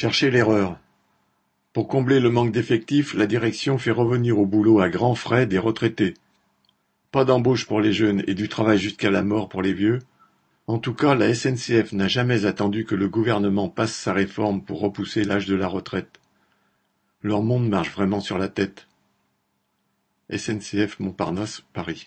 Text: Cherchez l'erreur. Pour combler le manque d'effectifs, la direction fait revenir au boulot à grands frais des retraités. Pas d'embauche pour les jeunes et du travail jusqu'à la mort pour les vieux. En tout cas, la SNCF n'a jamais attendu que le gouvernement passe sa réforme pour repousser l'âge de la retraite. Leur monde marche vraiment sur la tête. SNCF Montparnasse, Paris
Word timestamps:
Cherchez 0.00 0.30
l'erreur. 0.30 0.78
Pour 1.72 1.88
combler 1.88 2.20
le 2.20 2.30
manque 2.30 2.52
d'effectifs, 2.52 3.14
la 3.14 3.26
direction 3.26 3.78
fait 3.78 3.90
revenir 3.90 4.38
au 4.38 4.46
boulot 4.46 4.78
à 4.78 4.88
grands 4.88 5.16
frais 5.16 5.44
des 5.44 5.58
retraités. 5.58 6.14
Pas 7.10 7.24
d'embauche 7.24 7.66
pour 7.66 7.80
les 7.80 7.92
jeunes 7.92 8.22
et 8.28 8.34
du 8.34 8.48
travail 8.48 8.78
jusqu'à 8.78 9.10
la 9.10 9.24
mort 9.24 9.48
pour 9.48 9.60
les 9.60 9.72
vieux. 9.72 9.98
En 10.68 10.78
tout 10.78 10.94
cas, 10.94 11.16
la 11.16 11.34
SNCF 11.34 11.90
n'a 11.94 12.06
jamais 12.06 12.44
attendu 12.44 12.84
que 12.84 12.94
le 12.94 13.08
gouvernement 13.08 13.68
passe 13.68 13.92
sa 13.92 14.12
réforme 14.12 14.62
pour 14.62 14.78
repousser 14.78 15.24
l'âge 15.24 15.46
de 15.46 15.56
la 15.56 15.66
retraite. 15.66 16.20
Leur 17.20 17.42
monde 17.42 17.68
marche 17.68 17.90
vraiment 17.90 18.20
sur 18.20 18.38
la 18.38 18.46
tête. 18.46 18.86
SNCF 20.30 21.00
Montparnasse, 21.00 21.64
Paris 21.72 22.06